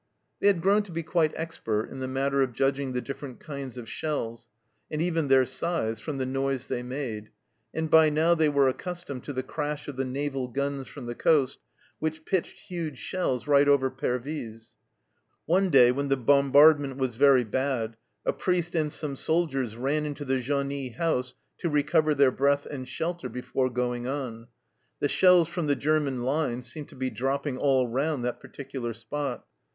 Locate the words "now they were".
8.09-8.67